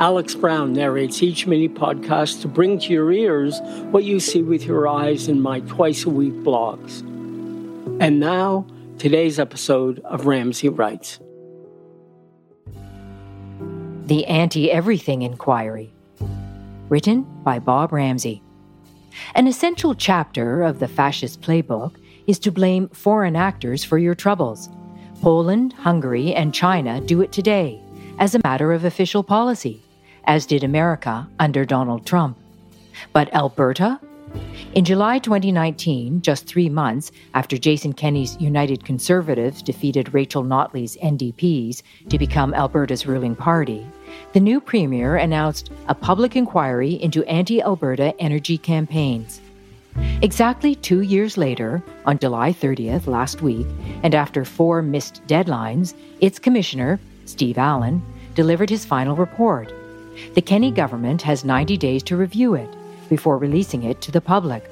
Alex 0.00 0.36
Brown 0.36 0.74
narrates 0.74 1.24
each 1.24 1.48
mini 1.48 1.68
podcast 1.68 2.40
to 2.42 2.48
bring 2.48 2.78
to 2.78 2.92
your 2.92 3.10
ears 3.10 3.60
what 3.90 4.04
you 4.04 4.20
see 4.20 4.42
with 4.42 4.64
your 4.64 4.86
eyes 4.86 5.26
in 5.26 5.40
my 5.40 5.58
twice 5.62 6.04
a 6.04 6.10
week 6.10 6.34
blogs. 6.44 7.00
And 8.00 8.20
now, 8.20 8.64
today's 8.98 9.40
episode 9.40 9.98
of 10.04 10.26
Ramsay 10.26 10.68
Writes. 10.68 11.18
The 14.06 14.24
Anti 14.26 14.70
Everything 14.70 15.22
Inquiry, 15.22 15.92
written 16.88 17.24
by 17.42 17.58
Bob 17.58 17.92
Ramsay. 17.92 18.40
An 19.34 19.48
essential 19.48 19.96
chapter 19.96 20.62
of 20.62 20.78
the 20.78 20.86
fascist 20.86 21.40
playbook 21.40 21.96
is 22.28 22.38
to 22.38 22.52
blame 22.52 22.88
foreign 22.90 23.34
actors 23.34 23.82
for 23.82 23.98
your 23.98 24.14
troubles. 24.14 24.68
Poland, 25.20 25.72
Hungary, 25.72 26.32
and 26.34 26.54
China 26.54 27.00
do 27.00 27.20
it 27.20 27.32
today 27.32 27.82
as 28.20 28.36
a 28.36 28.40
matter 28.44 28.72
of 28.72 28.84
official 28.84 29.24
policy, 29.24 29.82
as 30.28 30.44
did 30.44 30.62
America 30.62 31.26
under 31.40 31.64
Donald 31.64 32.06
Trump. 32.06 32.36
But 33.12 33.32
Alberta? 33.34 33.98
In 34.74 34.84
July 34.84 35.18
2019, 35.18 36.20
just 36.20 36.46
three 36.46 36.68
months 36.68 37.10
after 37.32 37.56
Jason 37.56 37.94
Kenney's 37.94 38.38
United 38.38 38.84
Conservatives 38.84 39.62
defeated 39.62 40.12
Rachel 40.12 40.44
Notley's 40.44 40.98
NDPs 40.98 41.82
to 42.10 42.18
become 42.18 42.52
Alberta's 42.52 43.06
ruling 43.06 43.34
party, 43.34 43.86
the 44.34 44.40
new 44.40 44.60
premier 44.60 45.16
announced 45.16 45.70
a 45.88 45.94
public 45.94 46.36
inquiry 46.36 46.92
into 47.02 47.24
anti 47.24 47.62
Alberta 47.62 48.14
energy 48.20 48.58
campaigns. 48.58 49.40
Exactly 50.20 50.74
two 50.74 51.00
years 51.00 51.38
later, 51.38 51.82
on 52.04 52.18
July 52.18 52.52
30th 52.52 53.06
last 53.06 53.40
week, 53.40 53.66
and 54.02 54.14
after 54.14 54.44
four 54.44 54.82
missed 54.82 55.26
deadlines, 55.26 55.94
its 56.20 56.38
commissioner, 56.38 57.00
Steve 57.24 57.56
Allen, 57.56 58.02
delivered 58.34 58.68
his 58.68 58.84
final 58.84 59.16
report. 59.16 59.72
The 60.34 60.42
Kenney 60.42 60.70
government 60.70 61.22
has 61.22 61.44
90 61.44 61.76
days 61.76 62.02
to 62.04 62.16
review 62.16 62.54
it 62.54 62.68
before 63.08 63.38
releasing 63.38 63.82
it 63.82 64.00
to 64.02 64.12
the 64.12 64.20
public. 64.20 64.70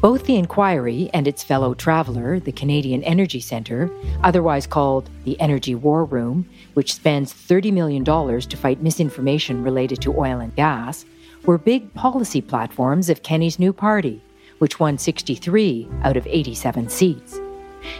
Both 0.00 0.24
the 0.24 0.36
inquiry 0.36 1.10
and 1.14 1.26
its 1.26 1.42
fellow 1.42 1.74
traveler, 1.74 2.38
the 2.38 2.52
Canadian 2.52 3.02
Energy 3.02 3.40
Centre, 3.40 3.90
otherwise 4.22 4.66
called 4.66 5.10
the 5.24 5.40
Energy 5.40 5.74
War 5.74 6.04
Room, 6.04 6.48
which 6.74 6.94
spends 6.94 7.32
$30 7.32 7.72
million 7.72 8.04
to 8.04 8.56
fight 8.56 8.82
misinformation 8.82 9.64
related 9.64 10.00
to 10.02 10.16
oil 10.16 10.38
and 10.40 10.54
gas, 10.54 11.04
were 11.44 11.58
big 11.58 11.92
policy 11.94 12.40
platforms 12.40 13.08
of 13.08 13.22
Kenney's 13.22 13.58
new 13.58 13.72
party, 13.72 14.22
which 14.58 14.78
won 14.78 14.98
63 14.98 15.88
out 16.02 16.16
of 16.16 16.26
87 16.26 16.88
seats. 16.88 17.40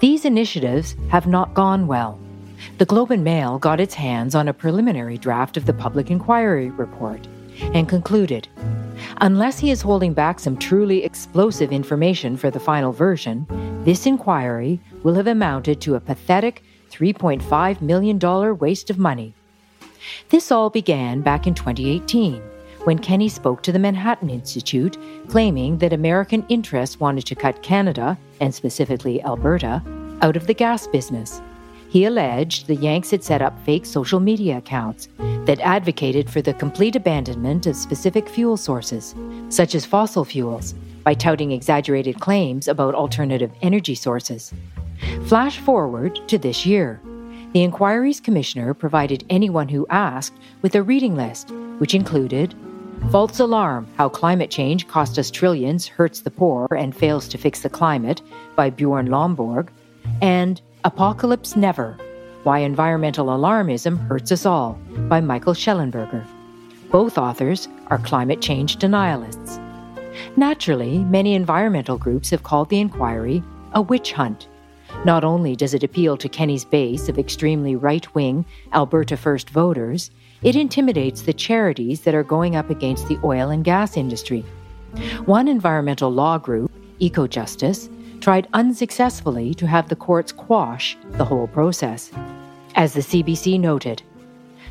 These 0.00 0.24
initiatives 0.24 0.94
have 1.08 1.26
not 1.26 1.54
gone 1.54 1.86
well. 1.86 2.20
The 2.78 2.86
Globe 2.86 3.10
and 3.10 3.24
Mail 3.24 3.58
got 3.58 3.80
its 3.80 3.94
hands 3.94 4.36
on 4.36 4.46
a 4.46 4.54
preliminary 4.54 5.18
draft 5.18 5.56
of 5.56 5.66
the 5.66 5.72
public 5.72 6.12
inquiry 6.12 6.70
report 6.70 7.26
and 7.74 7.88
concluded 7.88 8.46
unless 9.20 9.58
he 9.58 9.72
is 9.72 9.82
holding 9.82 10.12
back 10.12 10.38
some 10.38 10.56
truly 10.56 11.02
explosive 11.02 11.72
information 11.72 12.36
for 12.36 12.52
the 12.52 12.60
final 12.60 12.92
version, 12.92 13.46
this 13.84 14.06
inquiry 14.06 14.80
will 15.02 15.14
have 15.14 15.26
amounted 15.26 15.80
to 15.80 15.96
a 15.96 16.00
pathetic 16.00 16.62
$3.5 16.90 17.80
million 17.80 18.58
waste 18.58 18.90
of 18.90 18.98
money. 18.98 19.34
This 20.28 20.52
all 20.52 20.70
began 20.70 21.20
back 21.20 21.48
in 21.48 21.54
2018 21.54 22.40
when 22.84 23.00
Kenney 23.00 23.28
spoke 23.28 23.62
to 23.64 23.72
the 23.72 23.78
Manhattan 23.80 24.30
Institute, 24.30 24.96
claiming 25.28 25.78
that 25.78 25.92
American 25.92 26.46
interests 26.48 27.00
wanted 27.00 27.26
to 27.26 27.34
cut 27.34 27.60
Canada, 27.62 28.16
and 28.40 28.54
specifically 28.54 29.20
Alberta, 29.24 29.82
out 30.22 30.36
of 30.36 30.46
the 30.46 30.54
gas 30.54 30.86
business. 30.86 31.42
He 31.88 32.04
alleged 32.04 32.66
the 32.66 32.76
Yanks 32.76 33.10
had 33.10 33.24
set 33.24 33.40
up 33.40 33.58
fake 33.64 33.86
social 33.86 34.20
media 34.20 34.58
accounts 34.58 35.08
that 35.46 35.58
advocated 35.60 36.28
for 36.28 36.42
the 36.42 36.52
complete 36.52 36.94
abandonment 36.94 37.66
of 37.66 37.76
specific 37.76 38.28
fuel 38.28 38.58
sources, 38.58 39.14
such 39.48 39.74
as 39.74 39.86
fossil 39.86 40.24
fuels, 40.26 40.74
by 41.02 41.14
touting 41.14 41.52
exaggerated 41.52 42.20
claims 42.20 42.68
about 42.68 42.94
alternative 42.94 43.50
energy 43.62 43.94
sources. 43.94 44.52
Flash 45.26 45.58
forward 45.58 46.20
to 46.28 46.36
this 46.36 46.66
year. 46.66 47.00
The 47.54 47.62
inquiry's 47.62 48.20
commissioner 48.20 48.74
provided 48.74 49.24
anyone 49.30 49.68
who 49.68 49.86
asked 49.88 50.34
with 50.60 50.74
a 50.74 50.82
reading 50.82 51.16
list, 51.16 51.50
which 51.78 51.94
included 51.94 52.54
False 53.10 53.40
Alarm 53.40 53.86
How 53.96 54.10
Climate 54.10 54.50
Change 54.50 54.86
Cost 54.88 55.18
Us 55.18 55.30
Trillions, 55.30 55.86
Hurts 55.86 56.20
the 56.20 56.30
Poor, 56.30 56.68
and 56.76 56.94
Fails 56.94 57.26
to 57.28 57.38
Fix 57.38 57.62
the 57.62 57.70
Climate 57.70 58.20
by 58.54 58.68
Bjorn 58.68 59.06
Lomborg, 59.06 59.68
and 60.22 60.60
Apocalypse 60.84 61.56
Never 61.56 61.96
Why 62.42 62.60
Environmental 62.60 63.26
Alarmism 63.26 63.98
Hurts 64.06 64.32
Us 64.32 64.46
All 64.46 64.78
by 65.08 65.20
Michael 65.20 65.54
Shellenberger. 65.54 66.26
Both 66.90 67.18
authors 67.18 67.68
are 67.88 67.98
climate 67.98 68.40
change 68.40 68.78
denialists. 68.78 69.58
Naturally, 70.36 70.98
many 70.98 71.34
environmental 71.34 71.98
groups 71.98 72.30
have 72.30 72.42
called 72.42 72.70
the 72.70 72.80
inquiry 72.80 73.42
a 73.72 73.82
witch 73.82 74.12
hunt. 74.12 74.48
Not 75.04 75.22
only 75.24 75.54
does 75.54 75.74
it 75.74 75.84
appeal 75.84 76.16
to 76.16 76.28
Kenney's 76.28 76.64
base 76.64 77.08
of 77.08 77.18
extremely 77.18 77.76
right 77.76 78.12
wing 78.14 78.44
Alberta 78.72 79.16
First 79.16 79.50
voters, 79.50 80.10
it 80.42 80.56
intimidates 80.56 81.22
the 81.22 81.32
charities 81.32 82.02
that 82.02 82.14
are 82.14 82.24
going 82.24 82.56
up 82.56 82.70
against 82.70 83.08
the 83.08 83.18
oil 83.22 83.50
and 83.50 83.64
gas 83.64 83.96
industry. 83.96 84.44
One 85.26 85.48
environmental 85.48 86.10
law 86.10 86.38
group, 86.38 86.72
EcoJustice, 87.00 87.90
tried 88.20 88.48
unsuccessfully 88.52 89.54
to 89.54 89.66
have 89.66 89.88
the 89.88 89.96
courts 89.96 90.32
quash 90.32 90.96
the 91.12 91.24
whole 91.24 91.46
process. 91.46 92.10
As 92.74 92.92
the 92.92 93.00
CBC 93.00 93.58
noted, 93.58 94.02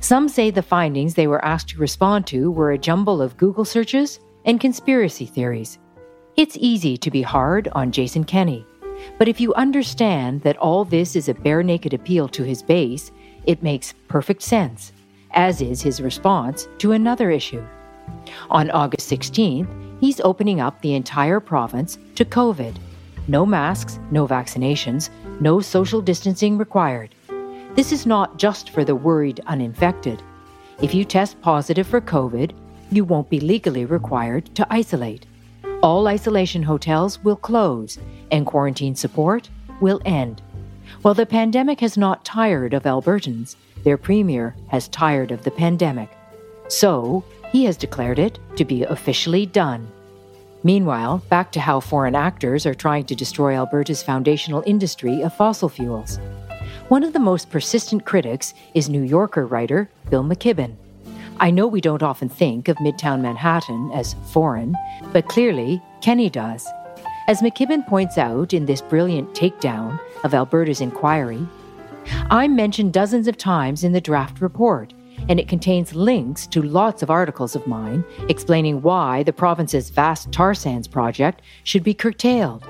some 0.00 0.28
say 0.28 0.50
the 0.50 0.62
findings 0.62 1.14
they 1.14 1.26
were 1.26 1.44
asked 1.44 1.68
to 1.70 1.78
respond 1.78 2.26
to 2.28 2.50
were 2.50 2.72
a 2.72 2.78
jumble 2.78 3.22
of 3.22 3.36
Google 3.36 3.64
searches 3.64 4.20
and 4.44 4.60
conspiracy 4.60 5.26
theories. 5.26 5.78
It's 6.36 6.58
easy 6.60 6.96
to 6.98 7.10
be 7.10 7.22
hard 7.22 7.68
on 7.72 7.92
Jason 7.92 8.24
Kenney, 8.24 8.66
but 9.18 9.28
if 9.28 9.40
you 9.40 9.54
understand 9.54 10.42
that 10.42 10.56
all 10.58 10.84
this 10.84 11.16
is 11.16 11.28
a 11.28 11.34
bare 11.34 11.62
naked 11.62 11.94
appeal 11.94 12.28
to 12.28 12.42
his 12.42 12.62
base, 12.62 13.12
it 13.44 13.62
makes 13.62 13.94
perfect 14.08 14.42
sense 14.42 14.92
as 15.34 15.60
is 15.60 15.82
his 15.82 16.00
response 16.00 16.68
to 16.78 16.92
another 16.92 17.30
issue. 17.30 17.62
On 18.50 18.70
August 18.70 19.10
16th, 19.10 19.68
he's 20.00 20.20
opening 20.20 20.60
up 20.60 20.80
the 20.80 20.94
entire 20.94 21.40
province 21.40 21.98
to 22.14 22.24
COVID. 22.24 22.76
No 23.26 23.46
masks, 23.46 23.98
no 24.10 24.26
vaccinations, 24.28 25.08
no 25.40 25.60
social 25.60 26.02
distancing 26.02 26.58
required. 26.58 27.14
This 27.74 27.90
is 27.90 28.04
not 28.06 28.38
just 28.38 28.70
for 28.70 28.84
the 28.84 28.94
worried 28.94 29.40
uninfected. 29.46 30.22
If 30.82 30.94
you 30.94 31.04
test 31.04 31.40
positive 31.40 31.86
for 31.86 32.00
COVID, 32.00 32.52
you 32.90 33.04
won't 33.04 33.30
be 33.30 33.40
legally 33.40 33.84
required 33.86 34.54
to 34.56 34.66
isolate. 34.70 35.26
All 35.82 36.06
isolation 36.06 36.62
hotels 36.62 37.22
will 37.24 37.36
close 37.36 37.98
and 38.30 38.46
quarantine 38.46 38.94
support 38.94 39.48
will 39.80 40.00
end. 40.04 40.42
While 41.02 41.14
the 41.14 41.26
pandemic 41.26 41.80
has 41.80 41.96
not 41.96 42.24
tired 42.24 42.74
of 42.74 42.84
Albertans, 42.84 43.56
their 43.84 43.96
premier 43.96 44.54
has 44.68 44.88
tired 44.88 45.30
of 45.30 45.44
the 45.44 45.50
pandemic. 45.50 46.10
So, 46.68 47.24
he 47.52 47.64
has 47.64 47.76
declared 47.76 48.18
it 48.18 48.38
to 48.56 48.64
be 48.64 48.82
officially 48.84 49.46
done. 49.46 49.88
Meanwhile, 50.64 51.22
back 51.28 51.52
to 51.52 51.60
how 51.60 51.78
foreign 51.78 52.14
actors 52.14 52.64
are 52.64 52.74
trying 52.74 53.04
to 53.04 53.14
destroy 53.14 53.54
Alberta's 53.54 54.02
foundational 54.02 54.62
industry 54.66 55.20
of 55.20 55.36
fossil 55.36 55.68
fuels. 55.68 56.18
One 56.88 57.04
of 57.04 57.12
the 57.12 57.18
most 57.18 57.50
persistent 57.50 58.06
critics 58.06 58.54
is 58.72 58.88
New 58.88 59.02
Yorker 59.02 59.46
writer 59.46 59.90
Bill 60.08 60.24
McKibben. 60.24 60.74
I 61.38 61.50
know 61.50 61.66
we 61.66 61.82
don't 61.82 62.02
often 62.02 62.30
think 62.30 62.68
of 62.68 62.78
Midtown 62.78 63.20
Manhattan 63.20 63.90
as 63.92 64.16
foreign, 64.32 64.74
but 65.12 65.28
clearly 65.28 65.82
Kenney 66.00 66.30
does. 66.30 66.66
As 67.28 67.42
McKibben 67.42 67.86
points 67.86 68.16
out 68.16 68.54
in 68.54 68.64
this 68.64 68.80
brilliant 68.80 69.34
takedown 69.34 70.00
of 70.24 70.32
Alberta's 70.32 70.80
inquiry, 70.80 71.46
I'm 72.30 72.56
mentioned 72.56 72.94
dozens 72.94 73.28
of 73.28 73.36
times 73.36 73.84
in 73.84 73.92
the 73.92 74.00
draft 74.00 74.40
report, 74.40 74.94
and 75.28 75.40
it 75.40 75.48
contains 75.48 75.94
links 75.94 76.46
to 76.48 76.62
lots 76.62 77.02
of 77.02 77.10
articles 77.10 77.56
of 77.56 77.66
mine 77.66 78.04
explaining 78.28 78.82
why 78.82 79.22
the 79.22 79.32
province's 79.32 79.90
vast 79.90 80.30
tar 80.32 80.54
sands 80.54 80.88
project 80.88 81.42
should 81.64 81.82
be 81.82 81.94
curtailed. 81.94 82.64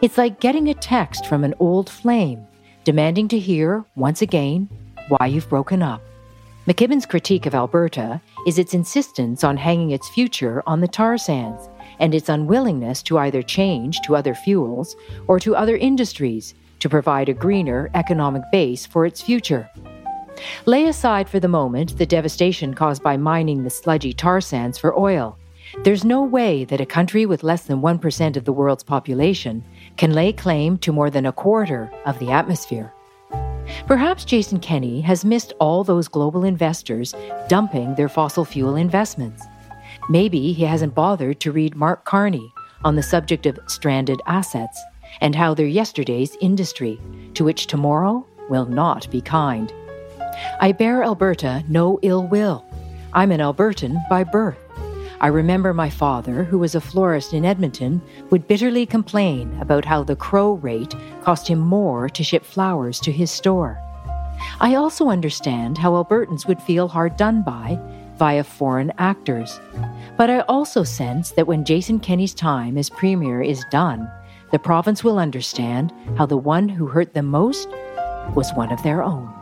It's 0.00 0.18
like 0.18 0.40
getting 0.40 0.68
a 0.68 0.74
text 0.74 1.26
from 1.26 1.44
an 1.44 1.54
old 1.58 1.90
flame, 1.90 2.46
demanding 2.84 3.28
to 3.28 3.38
hear, 3.38 3.84
once 3.96 4.22
again, 4.22 4.68
why 5.08 5.26
you've 5.26 5.48
broken 5.48 5.82
up. 5.82 6.02
McKibben's 6.68 7.06
critique 7.06 7.46
of 7.46 7.54
Alberta 7.54 8.20
is 8.46 8.58
its 8.58 8.74
insistence 8.74 9.42
on 9.42 9.56
hanging 9.56 9.90
its 9.90 10.08
future 10.10 10.62
on 10.66 10.80
the 10.80 10.86
tar 10.86 11.16
sands 11.16 11.68
and 11.98 12.14
its 12.14 12.28
unwillingness 12.28 13.02
to 13.04 13.18
either 13.18 13.42
change 13.42 14.00
to 14.02 14.14
other 14.14 14.34
fuels 14.34 14.94
or 15.26 15.40
to 15.40 15.56
other 15.56 15.76
industries 15.76 16.54
to 16.80 16.88
provide 16.88 17.28
a 17.28 17.34
greener 17.34 17.90
economic 17.94 18.42
base 18.52 18.86
for 18.86 19.06
its 19.06 19.20
future. 19.20 19.68
Lay 20.66 20.86
aside 20.86 21.28
for 21.28 21.40
the 21.40 21.48
moment 21.48 21.98
the 21.98 22.06
devastation 22.06 22.74
caused 22.74 23.02
by 23.02 23.16
mining 23.16 23.62
the 23.62 23.70
sludgy 23.70 24.12
tar 24.12 24.40
sands 24.40 24.78
for 24.78 24.98
oil. 24.98 25.38
There's 25.84 26.04
no 26.04 26.22
way 26.22 26.64
that 26.64 26.80
a 26.80 26.86
country 26.86 27.26
with 27.26 27.42
less 27.42 27.64
than 27.64 27.82
1% 27.82 28.36
of 28.36 28.44
the 28.44 28.52
world's 28.52 28.82
population 28.82 29.64
can 29.96 30.14
lay 30.14 30.32
claim 30.32 30.78
to 30.78 30.92
more 30.92 31.10
than 31.10 31.26
a 31.26 31.32
quarter 31.32 31.90
of 32.06 32.18
the 32.18 32.30
atmosphere. 32.30 32.92
Perhaps 33.86 34.24
Jason 34.24 34.60
Kenney 34.60 35.00
has 35.02 35.24
missed 35.24 35.52
all 35.60 35.84
those 35.84 36.08
global 36.08 36.44
investors 36.44 37.14
dumping 37.48 37.94
their 37.94 38.08
fossil 38.08 38.44
fuel 38.44 38.76
investments. 38.76 39.44
Maybe 40.08 40.52
he 40.52 40.64
hasn't 40.64 40.94
bothered 40.94 41.40
to 41.40 41.52
read 41.52 41.76
Mark 41.76 42.04
Carney 42.04 42.52
on 42.84 42.96
the 42.96 43.02
subject 43.02 43.44
of 43.44 43.58
stranded 43.66 44.20
assets 44.26 44.80
and 45.20 45.34
how 45.34 45.52
they're 45.52 45.66
yesterday's 45.66 46.36
industry, 46.40 46.98
to 47.34 47.44
which 47.44 47.66
tomorrow 47.66 48.26
will 48.48 48.66
not 48.66 49.10
be 49.10 49.20
kind. 49.20 49.72
I 50.60 50.72
bear 50.72 51.02
Alberta 51.02 51.64
no 51.68 51.98
ill 52.02 52.26
will. 52.26 52.64
I'm 53.12 53.32
an 53.32 53.40
Albertan 53.40 53.96
by 54.08 54.24
birth. 54.24 54.58
I 55.20 55.26
remember 55.28 55.74
my 55.74 55.90
father, 55.90 56.44
who 56.44 56.60
was 56.60 56.76
a 56.76 56.80
florist 56.80 57.34
in 57.34 57.44
Edmonton, 57.44 58.00
would 58.30 58.46
bitterly 58.46 58.86
complain 58.86 59.56
about 59.60 59.84
how 59.84 60.04
the 60.04 60.14
crow 60.14 60.52
rate 60.52 60.94
cost 61.22 61.48
him 61.48 61.58
more 61.58 62.08
to 62.10 62.22
ship 62.22 62.44
flowers 62.44 63.00
to 63.00 63.10
his 63.10 63.30
store. 63.30 63.78
I 64.60 64.76
also 64.76 65.08
understand 65.08 65.76
how 65.76 65.92
Albertans 65.92 66.46
would 66.46 66.62
feel 66.62 66.86
hard 66.86 67.16
done 67.16 67.42
by 67.42 67.80
via 68.16 68.44
foreign 68.44 68.92
actors. 68.98 69.60
But 70.16 70.30
I 70.30 70.40
also 70.40 70.84
sense 70.84 71.32
that 71.32 71.46
when 71.46 71.64
Jason 71.64 71.98
Kenney's 71.98 72.34
time 72.34 72.78
as 72.78 72.90
Premier 72.90 73.42
is 73.42 73.64
done, 73.70 74.08
the 74.52 74.58
province 74.58 75.02
will 75.02 75.18
understand 75.18 75.92
how 76.16 76.26
the 76.26 76.36
one 76.36 76.68
who 76.68 76.86
hurt 76.86 77.14
them 77.14 77.26
most 77.26 77.68
was 78.34 78.52
one 78.54 78.72
of 78.72 78.82
their 78.82 79.02
own. 79.02 79.32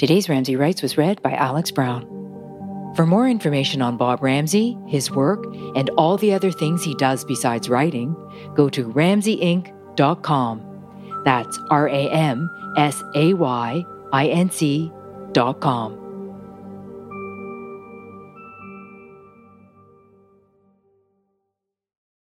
Today's 0.00 0.28
Ramsay 0.30 0.56
Writes 0.56 0.80
was 0.80 0.96
read 0.96 1.20
by 1.20 1.34
Alex 1.34 1.70
Brown. 1.70 2.06
For 2.96 3.04
more 3.04 3.28
information 3.28 3.82
on 3.82 3.98
Bob 3.98 4.22
Ramsay, 4.22 4.78
his 4.86 5.10
work, 5.10 5.44
and 5.76 5.90
all 5.90 6.16
the 6.16 6.32
other 6.32 6.50
things 6.50 6.82
he 6.82 6.94
does 6.94 7.22
besides 7.22 7.68
writing, 7.68 8.16
go 8.54 8.70
to 8.70 8.88
ramsayinc.com. 8.88 11.22
That's 11.26 11.58
R 11.68 11.88
A 11.88 12.10
M 12.12 12.50
S 12.78 13.02
A 13.14 13.34
Y 13.34 13.84
I 14.10 14.28
N 14.28 14.50
C.com. 14.50 16.09